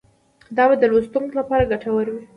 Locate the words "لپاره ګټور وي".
1.39-2.23